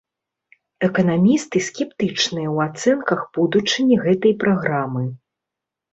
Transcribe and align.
Эканамісты 0.87 1.57
скептычныя 1.67 2.49
ў 2.55 2.57
ацэнках 2.69 3.21
будучыні 3.39 3.95
гэтай 4.07 4.33
праграмы. 4.45 5.03